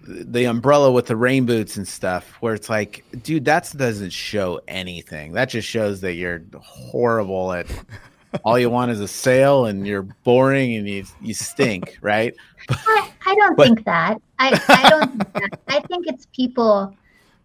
the 0.07 0.45
umbrella 0.45 0.91
with 0.93 1.07
the 1.07 1.17
rain 1.17 1.47
boots 1.47 1.77
and 1.77 1.87
stuff 1.87 2.37
where 2.41 2.55
it's 2.55 2.69
like 2.69 3.05
dude 3.23 3.45
that 3.45 3.73
doesn't 3.77 4.13
show 4.13 4.61
anything. 4.69 5.33
That 5.33 5.49
just 5.49 5.69
shows 5.69 6.01
that 6.03 6.15
you're 6.15 6.43
horrible 6.59 7.53
at 7.53 7.67
all 8.45 8.59
you 8.59 8.71
want 8.71 8.91
is 8.91 9.01
a 9.01 9.09
sale 9.09 9.67
and 9.67 9.87
you're 9.87 10.03
boring 10.03 10.75
and 10.77 10.89
you 10.89 11.05
you 11.21 11.35
stink 11.35 11.99
right? 12.01 12.35
I, 12.71 13.11
I 13.27 13.35
don't 13.35 13.57
but, 13.57 13.67
think 13.67 13.85
that. 13.85 14.21
I, 14.39 14.61
I 14.69 14.91
don't 14.91 15.11
think 15.11 15.33
that. 15.35 15.61
i 15.69 15.81
think 15.81 16.07
it's 16.07 16.27
people 16.35 16.95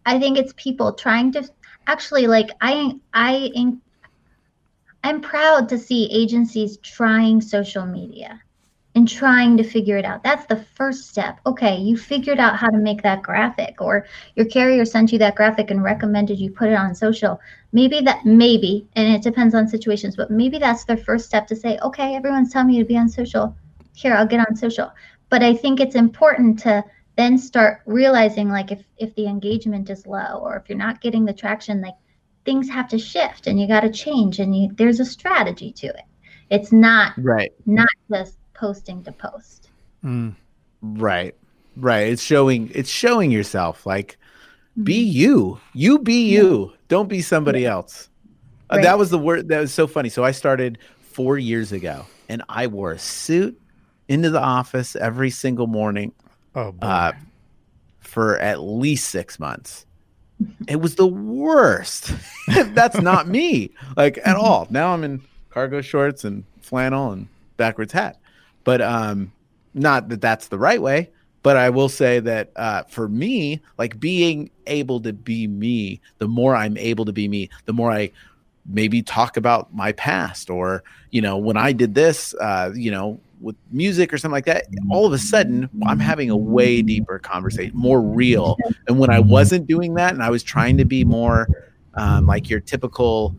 i 0.05 0.19
think 0.19 0.37
it's 0.37 0.53
people 0.57 0.93
trying 0.93 1.31
to 1.33 1.47
actually 1.87 2.27
like 2.27 2.49
i 2.61 2.93
i 3.13 3.51
i'm 5.03 5.21
proud 5.21 5.69
to 5.69 5.77
see 5.77 6.09
agencies 6.11 6.77
trying 6.77 7.41
social 7.41 7.85
media 7.85 8.41
and 8.93 9.07
trying 9.07 9.55
to 9.55 9.63
figure 9.63 9.97
it 9.97 10.03
out. 10.03 10.21
That's 10.21 10.45
the 10.47 10.65
first 10.75 11.07
step. 11.07 11.39
Okay, 11.45 11.77
you 11.77 11.95
figured 11.95 12.39
out 12.39 12.57
how 12.57 12.69
to 12.69 12.77
make 12.77 13.01
that 13.03 13.21
graphic, 13.21 13.79
or 13.79 14.05
your 14.35 14.45
carrier 14.45 14.83
sent 14.83 15.13
you 15.13 15.19
that 15.19 15.35
graphic 15.35 15.71
and 15.71 15.81
recommended 15.81 16.39
you 16.39 16.51
put 16.51 16.69
it 16.69 16.75
on 16.75 16.93
social. 16.93 17.39
Maybe 17.71 18.01
that, 18.01 18.25
maybe, 18.25 18.85
and 18.97 19.07
it 19.07 19.21
depends 19.21 19.55
on 19.55 19.67
situations, 19.67 20.17
but 20.17 20.29
maybe 20.29 20.57
that's 20.57 20.83
their 20.83 20.97
first 20.97 21.25
step 21.25 21.47
to 21.47 21.55
say, 21.55 21.79
okay, 21.79 22.15
everyone's 22.15 22.51
telling 22.51 22.67
me 22.67 22.79
to 22.79 22.85
be 22.85 22.97
on 22.97 23.07
social. 23.07 23.55
Here, 23.93 24.13
I'll 24.13 24.27
get 24.27 24.45
on 24.45 24.55
social. 24.55 24.91
But 25.29 25.41
I 25.41 25.53
think 25.53 25.79
it's 25.79 25.95
important 25.95 26.59
to 26.59 26.83
then 27.15 27.37
start 27.37 27.81
realizing, 27.85 28.49
like, 28.49 28.71
if 28.71 28.83
if 28.97 29.15
the 29.15 29.27
engagement 29.27 29.89
is 29.89 30.05
low, 30.05 30.39
or 30.41 30.57
if 30.57 30.67
you're 30.67 30.77
not 30.77 31.01
getting 31.01 31.23
the 31.23 31.33
traction, 31.33 31.81
like, 31.81 31.95
things 32.43 32.69
have 32.69 32.89
to 32.89 32.97
shift, 32.97 33.47
and 33.47 33.57
you 33.57 33.67
got 33.67 33.81
to 33.81 33.89
change, 33.89 34.39
and 34.39 34.53
you, 34.53 34.69
there's 34.73 34.99
a 34.99 35.05
strategy 35.05 35.71
to 35.71 35.87
it. 35.87 36.03
It's 36.49 36.73
not 36.73 37.13
right, 37.17 37.53
not 37.65 37.87
just 38.09 38.37
posting 38.61 39.03
to 39.03 39.11
post. 39.11 39.69
Mm. 40.05 40.35
Right. 40.83 41.35
Right. 41.75 42.11
It's 42.11 42.21
showing 42.21 42.71
it's 42.75 42.89
showing 42.89 43.31
yourself 43.31 43.85
like 43.87 44.17
mm-hmm. 44.73 44.83
be 44.83 45.01
you. 45.03 45.59
You 45.73 45.99
be 45.99 46.29
you. 46.29 46.69
Yeah. 46.69 46.77
Don't 46.87 47.09
be 47.09 47.21
somebody 47.21 47.61
yeah. 47.61 47.71
else. 47.71 48.09
Uh, 48.69 48.81
that 48.81 48.97
was 48.97 49.09
the 49.09 49.17
word 49.17 49.49
that 49.49 49.59
was 49.59 49.73
so 49.73 49.87
funny. 49.87 50.07
So 50.07 50.23
I 50.23 50.31
started 50.31 50.77
4 51.01 51.37
years 51.37 51.73
ago 51.73 52.05
and 52.29 52.41
I 52.47 52.67
wore 52.67 52.93
a 52.93 52.99
suit 52.99 53.59
into 54.07 54.29
the 54.29 54.39
office 54.39 54.95
every 54.95 55.31
single 55.31 55.67
morning. 55.67 56.13
Oh 56.55 56.71
boy. 56.71 56.87
Uh, 56.87 57.11
for 57.99 58.37
at 58.39 58.61
least 58.61 59.09
6 59.09 59.39
months. 59.39 59.85
it 60.67 60.77
was 60.77 60.95
the 60.95 61.07
worst. 61.07 62.13
That's 62.47 63.01
not 63.01 63.27
me, 63.27 63.71
like 63.97 64.19
at 64.23 64.35
all. 64.35 64.67
Now 64.69 64.93
I'm 64.93 65.03
in 65.03 65.21
cargo 65.49 65.81
shorts 65.81 66.23
and 66.23 66.43
flannel 66.61 67.11
and 67.11 67.27
backwards 67.57 67.93
hat. 67.93 68.20
But 68.63 68.81
um, 68.81 69.31
not 69.73 70.09
that 70.09 70.21
that's 70.21 70.47
the 70.47 70.59
right 70.59 70.81
way. 70.81 71.09
But 71.43 71.57
I 71.57 71.71
will 71.71 71.89
say 71.89 72.19
that 72.19 72.51
uh, 72.55 72.83
for 72.83 73.07
me, 73.07 73.61
like 73.79 73.99
being 73.99 74.51
able 74.67 74.99
to 75.01 75.11
be 75.11 75.47
me, 75.47 75.99
the 76.19 76.27
more 76.27 76.55
I'm 76.55 76.77
able 76.77 77.03
to 77.05 77.13
be 77.13 77.27
me, 77.27 77.49
the 77.65 77.73
more 77.73 77.91
I 77.91 78.11
maybe 78.67 79.01
talk 79.01 79.37
about 79.37 79.73
my 79.73 79.91
past 79.93 80.51
or, 80.51 80.83
you 81.09 81.19
know, 81.19 81.37
when 81.37 81.57
I 81.57 81.73
did 81.73 81.95
this, 81.95 82.35
uh, 82.35 82.71
you 82.75 82.91
know, 82.91 83.19
with 83.39 83.55
music 83.71 84.13
or 84.13 84.19
something 84.19 84.33
like 84.33 84.45
that, 84.45 84.67
all 84.91 85.07
of 85.07 85.13
a 85.13 85.17
sudden 85.17 85.67
I'm 85.87 85.97
having 85.97 86.29
a 86.29 86.37
way 86.37 86.83
deeper 86.83 87.17
conversation, 87.17 87.75
more 87.75 87.99
real. 87.99 88.55
And 88.87 88.99
when 88.99 89.09
I 89.09 89.19
wasn't 89.19 89.65
doing 89.65 89.95
that 89.95 90.13
and 90.13 90.21
I 90.21 90.29
was 90.29 90.43
trying 90.43 90.77
to 90.77 90.85
be 90.85 91.03
more 91.03 91.47
um, 91.95 92.27
like 92.27 92.51
your 92.51 92.59
typical, 92.59 93.35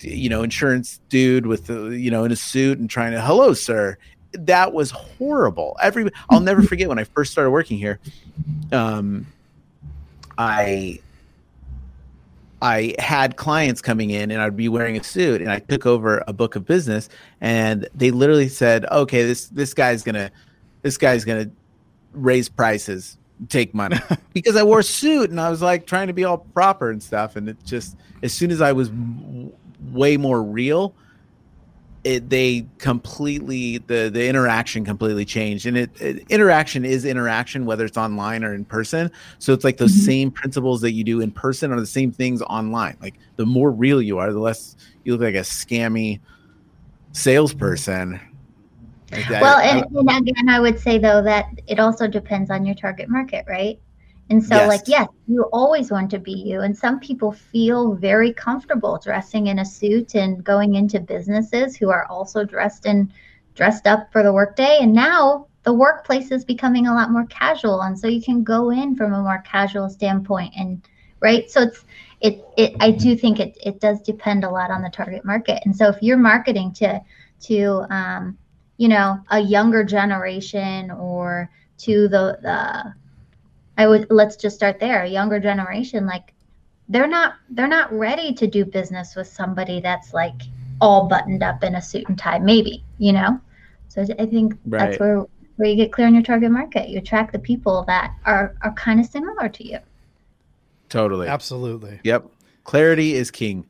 you 0.00 0.28
know, 0.28 0.42
insurance 0.42 1.00
dude 1.08 1.46
with, 1.46 1.68
the, 1.68 1.90
you 1.90 2.10
know, 2.10 2.24
in 2.24 2.32
a 2.32 2.36
suit 2.36 2.80
and 2.80 2.90
trying 2.90 3.12
to, 3.12 3.20
hello, 3.20 3.54
sir 3.54 3.96
that 4.38 4.72
was 4.72 4.90
horrible. 4.90 5.76
Every 5.82 6.10
I'll 6.30 6.40
never 6.40 6.62
forget 6.70 6.88
when 6.88 6.98
I 6.98 7.04
first 7.04 7.32
started 7.32 7.50
working 7.50 7.78
here. 7.78 7.98
Um, 8.72 9.26
I 10.38 11.00
I 12.62 12.94
had 12.98 13.36
clients 13.36 13.82
coming 13.82 14.10
in 14.10 14.30
and 14.30 14.40
I'd 14.40 14.56
be 14.56 14.68
wearing 14.68 14.96
a 14.96 15.04
suit 15.04 15.42
and 15.42 15.50
I 15.50 15.58
took 15.58 15.84
over 15.84 16.24
a 16.26 16.32
book 16.32 16.56
of 16.56 16.64
business 16.64 17.08
and 17.40 17.88
they 17.94 18.10
literally 18.10 18.48
said, 18.48 18.86
"Okay, 18.86 19.22
this 19.22 19.46
this 19.48 19.74
guy's 19.74 20.02
gonna 20.02 20.30
this 20.82 20.96
guy's 20.96 21.24
gonna 21.24 21.50
raise 22.12 22.48
prices, 22.48 23.18
take 23.48 23.74
money," 23.74 23.98
because 24.32 24.56
I 24.56 24.62
wore 24.62 24.80
a 24.80 24.84
suit 24.84 25.30
and 25.30 25.40
I 25.40 25.50
was 25.50 25.62
like 25.62 25.86
trying 25.86 26.06
to 26.06 26.14
be 26.14 26.24
all 26.24 26.38
proper 26.38 26.90
and 26.90 27.02
stuff. 27.02 27.36
And 27.36 27.48
it 27.50 27.56
just 27.64 27.96
as 28.22 28.32
soon 28.32 28.50
as 28.50 28.60
I 28.60 28.72
was 28.72 28.88
w- 28.88 29.52
way 29.92 30.16
more 30.16 30.42
real, 30.42 30.94
it, 32.04 32.28
they 32.28 32.66
completely 32.78 33.78
the 33.78 34.10
the 34.10 34.28
interaction 34.28 34.84
completely 34.84 35.24
changed. 35.24 35.66
And 35.66 35.76
it, 35.76 35.90
it, 36.00 36.24
interaction 36.28 36.84
is 36.84 37.04
interaction 37.04 37.64
whether 37.64 37.84
it's 37.86 37.96
online 37.96 38.44
or 38.44 38.54
in 38.54 38.64
person. 38.64 39.10
So 39.38 39.52
it's 39.52 39.64
like 39.64 39.78
those 39.78 39.92
mm-hmm. 39.92 40.04
same 40.04 40.30
principles 40.30 40.82
that 40.82 40.92
you 40.92 41.02
do 41.02 41.20
in 41.20 41.30
person 41.30 41.72
are 41.72 41.80
the 41.80 41.86
same 41.86 42.12
things 42.12 42.42
online. 42.42 42.96
Like 43.00 43.14
the 43.36 43.46
more 43.46 43.70
real 43.70 44.02
you 44.02 44.18
are 44.18 44.32
the 44.32 44.38
less 44.38 44.76
you 45.04 45.12
look 45.12 45.22
like 45.22 45.34
a 45.34 45.38
scammy 45.38 46.20
salesperson. 47.12 48.20
Like 49.10 49.28
well 49.30 49.58
and, 49.58 49.86
and 49.94 50.28
again 50.28 50.48
i 50.48 50.58
would 50.58 50.80
say 50.80 50.98
though 50.98 51.22
that 51.22 51.46
it 51.68 51.78
also 51.78 52.08
depends 52.08 52.50
on 52.50 52.66
your 52.66 52.74
target 52.74 53.08
market 53.08 53.44
right 53.46 53.78
and 54.30 54.42
so, 54.42 54.54
yes. 54.54 54.68
like, 54.68 54.82
yes, 54.86 55.08
you 55.28 55.42
always 55.52 55.90
want 55.90 56.10
to 56.12 56.18
be 56.18 56.32
you. 56.32 56.62
And 56.62 56.76
some 56.76 56.98
people 56.98 57.32
feel 57.32 57.94
very 57.94 58.32
comfortable 58.32 58.98
dressing 59.02 59.48
in 59.48 59.58
a 59.58 59.64
suit 59.64 60.14
and 60.14 60.42
going 60.42 60.76
into 60.76 60.98
businesses 60.98 61.76
who 61.76 61.90
are 61.90 62.06
also 62.06 62.44
dressed 62.44 62.86
in 62.86 63.12
dressed 63.54 63.86
up 63.86 64.10
for 64.12 64.22
the 64.22 64.32
workday. 64.32 64.78
And 64.80 64.92
now 64.94 65.46
the 65.62 65.72
workplace 65.72 66.30
is 66.30 66.44
becoming 66.44 66.86
a 66.86 66.94
lot 66.94 67.10
more 67.10 67.26
casual. 67.26 67.82
And 67.82 67.98
so 67.98 68.08
you 68.08 68.22
can 68.22 68.42
go 68.42 68.70
in 68.70 68.96
from 68.96 69.12
a 69.12 69.22
more 69.22 69.42
casual 69.46 69.90
standpoint 69.90 70.54
and 70.56 70.82
right. 71.20 71.50
So 71.50 71.62
it's 71.62 71.84
it 72.20 72.44
it 72.56 72.76
I 72.80 72.90
do 72.92 73.16
think 73.16 73.40
it 73.40 73.58
it 73.64 73.80
does 73.80 74.00
depend 74.00 74.44
a 74.44 74.50
lot 74.50 74.70
on 74.70 74.82
the 74.82 74.90
target 74.90 75.24
market. 75.24 75.60
And 75.64 75.76
so 75.76 75.88
if 75.88 76.02
you're 76.02 76.16
marketing 76.16 76.72
to 76.74 77.00
to 77.42 77.86
um, 77.90 78.38
you 78.76 78.88
know, 78.88 79.20
a 79.30 79.38
younger 79.38 79.84
generation 79.84 80.90
or 80.90 81.50
to 81.78 82.08
the 82.08 82.38
the 82.42 82.94
I 83.76 83.86
would 83.86 84.06
let's 84.10 84.36
just 84.36 84.56
start 84.56 84.78
there. 84.80 85.02
A 85.02 85.08
younger 85.08 85.40
generation, 85.40 86.06
like 86.06 86.32
they're 86.88 87.06
not 87.06 87.34
they're 87.50 87.68
not 87.68 87.92
ready 87.92 88.32
to 88.34 88.46
do 88.46 88.64
business 88.64 89.16
with 89.16 89.26
somebody 89.26 89.80
that's 89.80 90.12
like 90.12 90.42
all 90.80 91.08
buttoned 91.08 91.42
up 91.42 91.62
in 91.62 91.74
a 91.74 91.82
suit 91.82 92.08
and 92.08 92.18
tie, 92.18 92.38
maybe, 92.38 92.84
you 92.98 93.12
know? 93.12 93.40
So 93.88 94.02
I 94.18 94.26
think 94.26 94.54
right. 94.66 94.90
that's 94.90 95.00
where 95.00 95.26
where 95.56 95.68
you 95.68 95.76
get 95.76 95.92
clear 95.92 96.06
on 96.06 96.14
your 96.14 96.22
target 96.22 96.50
market. 96.50 96.88
You 96.88 96.98
attract 96.98 97.32
the 97.32 97.38
people 97.38 97.84
that 97.86 98.12
are 98.24 98.54
are 98.62 98.72
kind 98.72 99.00
of 99.00 99.06
similar 99.06 99.48
to 99.48 99.66
you. 99.66 99.78
Totally. 100.88 101.28
Absolutely. 101.28 102.00
Yep. 102.04 102.26
Clarity 102.64 103.14
is 103.14 103.30
king. 103.30 103.66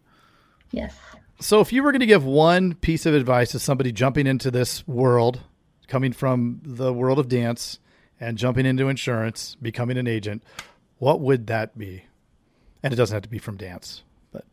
Yes. 0.70 0.94
So 1.40 1.61
if 1.61 1.73
you 1.73 1.82
were 1.82 1.92
going 1.92 2.00
to 2.00 2.06
give 2.06 2.25
one 2.25 2.75
piece 2.75 3.06
of 3.06 3.14
advice 3.14 3.50
to 3.52 3.58
somebody 3.58 3.92
jumping 3.92 4.26
into 4.26 4.50
this 4.50 4.87
world, 4.87 5.40
coming 5.88 6.12
from 6.12 6.61
the 6.64 6.92
world 6.92 7.18
of 7.18 7.28
dance, 7.28 7.78
and 8.21 8.38
jumping 8.38 8.66
into 8.66 8.88
insurance, 8.88 9.56
becoming 9.61 9.97
an 9.99 10.06
agent, 10.06 10.42
what 10.99 11.21
would 11.21 11.47
that 11.49 11.76
be? 11.76 12.04
And 12.83 12.92
it 12.92 12.97
doesn't 12.97 13.14
have 13.14 13.23
to 13.23 13.28
be 13.28 13.38
from 13.38 13.56
dance, 13.56 14.02
but 14.33 14.44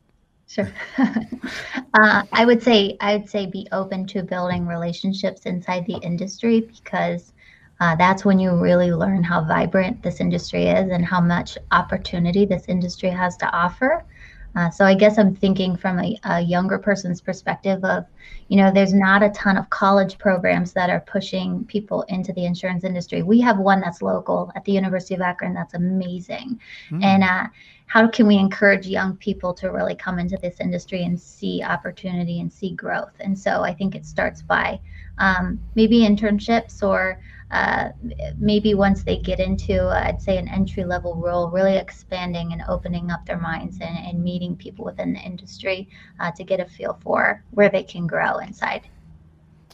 sure. 0.48 0.72
uh, 0.98 2.24
I 2.32 2.46
would 2.46 2.64
say 2.64 2.98
I 3.02 3.18
would 3.18 3.30
say 3.30 3.46
be 3.46 3.68
open 3.72 4.06
to 4.08 4.24
building 4.24 4.66
relationships 4.66 5.46
inside 5.46 5.86
the 5.86 5.98
industry 5.98 6.62
because 6.62 7.34
uh, 7.82 7.96
that's 7.96 8.24
when 8.24 8.40
you 8.40 8.56
really 8.56 8.94
learn 8.94 9.24
how 9.24 9.44
vibrant 9.44 10.04
this 10.04 10.22
industry 10.22 10.66
is 10.68 10.92
and 10.92 11.04
how 11.04 11.20
much 11.20 11.58
opportunity 11.72 12.46
this 12.46 12.66
industry 12.68 13.10
has 13.10 13.36
to 13.38 13.52
offer. 13.52 14.06
Uh, 14.56 14.70
so 14.70 14.86
I 14.86 14.94
guess 14.94 15.18
I'm 15.18 15.34
thinking 15.34 15.78
from 15.78 16.00
a, 16.00 16.20
a, 16.26 16.42
younger 16.42 16.78
person's 16.78 17.22
perspective 17.22 17.84
of, 17.86 18.06
you 18.50 18.58
know, 18.58 18.72
there's 18.72 18.94
not 18.94 19.24
a 19.24 19.30
ton 19.30 19.58
of 19.58 19.70
college 19.70 20.18
programs 20.18 20.74
that 20.74 20.90
are 20.90 21.00
pushing 21.02 21.64
people 21.66 22.02
into 22.04 22.34
the 22.34 22.46
insurance 22.46 22.84
industry. 22.84 23.24
We 23.24 23.40
have 23.42 23.60
one 23.60 23.80
that's 23.80 24.02
local 24.02 24.52
at 24.56 24.66
the 24.66 24.74
University 24.74 25.16
of 25.16 25.22
Akron 25.22 25.54
that's 25.54 25.74
amazing. 25.74 26.60
Mm. 26.90 27.04
And 27.04 27.24
uh, 27.24 27.48
how 27.86 28.08
can 28.08 28.28
we 28.28 28.38
encourage 28.38 28.88
young 28.88 29.16
people 29.18 29.54
to 29.54 29.72
really 29.72 29.96
come 29.96 30.20
into 30.20 30.38
this 30.38 30.60
industry 30.60 31.04
and 31.04 31.20
see 31.20 31.64
opportunity 31.64 32.42
and 32.42 32.52
see 32.52 32.72
growth? 32.72 33.14
And 33.20 33.38
so 33.38 33.64
I 33.64 33.74
think 33.74 33.96
it 33.96 34.06
starts 34.06 34.42
by 34.42 34.80
um, 35.18 35.60
maybe 35.76 36.00
internships 36.00 36.84
or 36.84 37.22
uh, 37.52 37.90
maybe 38.38 38.74
once 38.74 39.04
they 39.04 39.18
get 39.18 39.40
into, 39.40 39.86
uh, 39.86 40.04
I'd 40.06 40.22
say, 40.22 40.38
an 40.38 40.48
entry 40.48 40.86
level 40.86 41.16
role, 41.16 41.50
really 41.50 41.76
expanding 41.76 42.54
and 42.54 42.64
opening 42.70 43.12
up 43.12 43.26
their 43.26 43.40
minds 43.40 43.78
and, 43.82 43.98
and 43.98 44.24
meeting 44.24 44.56
people 44.56 44.86
within 44.86 45.14
the 45.14 45.20
industry 45.20 45.90
uh, 46.20 46.32
to 46.32 46.44
get 46.44 46.60
a 46.60 46.66
feel 46.66 46.98
for 47.02 47.44
where 47.52 47.70
they 47.70 47.84
can 47.84 48.08
grow 48.08 48.38
inside. 48.38 48.88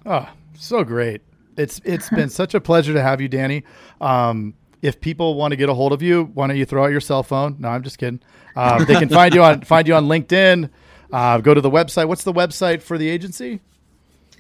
Oh, 0.06 0.28
so 0.56 0.84
great. 0.84 1.22
It's 1.56 1.82
it's 1.84 2.10
been 2.10 2.30
such 2.30 2.54
a 2.54 2.62
pleasure 2.62 2.94
to 2.94 3.02
have 3.02 3.20
you, 3.20 3.30
Dani. 3.30 3.64
Um, 4.00 4.54
if 4.82 5.00
people 5.00 5.36
want 5.36 5.52
to 5.52 5.56
get 5.56 5.70
a 5.70 5.74
hold 5.74 5.92
of 5.92 6.02
you, 6.02 6.26
why 6.34 6.48
don't 6.48 6.58
you 6.58 6.66
throw 6.66 6.86
out 6.86 6.92
your 6.92 7.02
cell 7.02 7.24
phone? 7.24 7.58
No, 7.60 7.70
I'm 7.70 7.84
just 7.84 7.98
kidding. 7.98 8.22
Um, 8.56 8.86
they 8.86 8.96
can 8.96 9.10
find 9.10 9.34
you 9.34 9.44
on 9.44 9.62
find 9.66 9.88
you 9.88 9.96
on 9.96 10.06
LinkedIn. 10.06 10.70
Uh, 11.12 11.40
go 11.40 11.54
to 11.54 11.62
the 11.62 11.72
website. 11.72 12.08
What's 12.08 12.24
the 12.24 12.34
website 12.34 12.82
for 12.82 12.98
the 12.98 13.10
agency? 13.10 13.60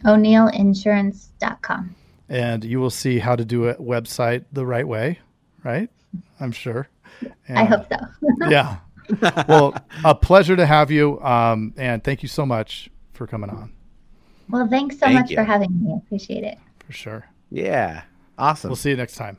O'Neillinsurance.com. 0.05 1.95
And 2.29 2.63
you 2.63 2.79
will 2.79 2.89
see 2.89 3.19
how 3.19 3.35
to 3.35 3.45
do 3.45 3.69
a 3.69 3.75
website 3.75 4.45
the 4.51 4.65
right 4.65 4.87
way, 4.87 5.19
right? 5.63 5.89
I'm 6.39 6.51
sure. 6.51 6.89
And, 7.47 7.57
I 7.57 7.63
hope 7.63 7.85
so. 7.89 7.97
yeah. 8.49 8.77
Well, 9.47 9.73
a 10.03 10.13
pleasure 10.13 10.55
to 10.55 10.65
have 10.65 10.91
you. 10.91 11.21
Um, 11.21 11.73
and 11.77 12.03
thank 12.03 12.21
you 12.23 12.29
so 12.29 12.45
much 12.45 12.89
for 13.13 13.27
coming 13.27 13.49
on. 13.49 13.73
Well, 14.49 14.67
thanks 14.69 14.95
so 14.95 15.07
Thank 15.07 15.19
much 15.19 15.29
you. 15.31 15.35
for 15.37 15.43
having 15.43 15.83
me. 15.83 15.93
Appreciate 16.05 16.43
it. 16.43 16.57
For 16.85 16.93
sure. 16.93 17.25
Yeah. 17.49 18.03
Awesome. 18.37 18.69
We'll 18.69 18.75
see 18.75 18.91
you 18.91 18.95
next 18.95 19.15
time. 19.15 19.37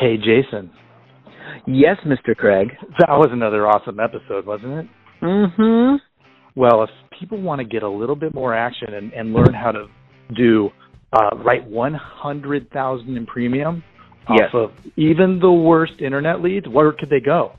Hey, 0.00 0.16
Jason. 0.16 0.70
Yes, 1.66 1.98
Mr. 2.04 2.36
Craig. 2.36 2.72
That 2.98 3.10
was 3.10 3.28
another 3.30 3.68
awesome 3.68 4.00
episode, 4.00 4.46
wasn't 4.46 4.72
it? 4.72 4.86
Mm-hmm. 5.22 5.96
Well, 6.56 6.82
if 6.82 6.90
people 7.18 7.40
want 7.40 7.60
to 7.60 7.64
get 7.64 7.84
a 7.84 7.88
little 7.88 8.16
bit 8.16 8.34
more 8.34 8.54
action 8.54 8.94
and, 8.94 9.12
and 9.12 9.32
learn 9.32 9.54
how 9.54 9.70
to 9.70 9.86
do 10.32 10.70
uh, 11.12 11.36
write 11.36 11.64
100,000 11.64 13.16
in 13.16 13.26
premium 13.26 13.82
yes. 14.30 14.48
off 14.48 14.54
of 14.54 14.72
even 14.96 15.40
the 15.40 15.52
worst 15.52 16.00
internet 16.00 16.40
leads, 16.42 16.66
where 16.68 16.92
could 16.92 17.10
they 17.10 17.20
go? 17.20 17.52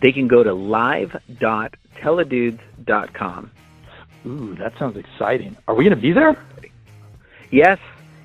They 0.00 0.12
can 0.12 0.28
go 0.28 0.42
to 0.42 0.54
live.teledudes.com. 0.54 3.50
Ooh, 4.26 4.54
that 4.56 4.72
sounds 4.78 4.96
exciting. 4.96 5.54
Are 5.68 5.74
we 5.74 5.84
going 5.84 5.96
to 5.96 6.00
be 6.00 6.12
there? 6.12 6.42
Yes. 7.50 7.78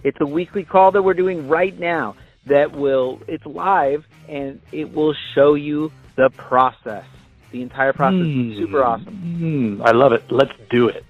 It's 0.04 0.18
a 0.22 0.26
weekly 0.26 0.64
call 0.64 0.92
that 0.92 1.02
we're 1.02 1.14
doing 1.14 1.50
right 1.50 1.78
now 1.78 2.16
that 2.46 2.72
will, 2.72 3.22
it's 3.28 3.46
live 3.46 4.06
and 4.30 4.62
it 4.72 4.94
will 4.94 5.14
show 5.36 5.56
you 5.56 5.92
the 6.16 6.30
process. 6.30 7.04
The 7.52 7.62
entire 7.62 7.92
process. 7.94 8.22
Mm, 8.22 8.58
Super 8.58 8.84
awesome. 8.84 9.40
Mm, 9.42 9.82
I 9.86 9.92
love 9.92 10.14
it. 10.14 10.32
Let's 10.32 10.54
do 10.70 10.88
it. 10.88 11.04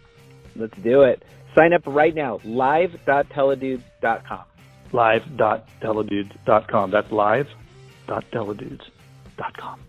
Let's 0.55 0.75
do 0.81 1.03
it. 1.03 1.21
Sign 1.59 1.73
up 1.73 1.81
right 1.85 2.15
now. 2.15 2.39
Live.teledudes.com. 2.45 4.43
Live.teledudes.com. 4.93 6.91
That's 6.91 7.11
live.teledudes.com. 7.11 9.79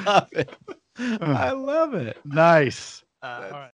love 0.06 0.28
it. 0.34 0.50
I 0.98 1.52
love 1.52 1.94
it. 1.96 2.18
Nice. 2.26 3.04
Uh, 3.24 3.42
all 3.46 3.52
right. 3.52 3.72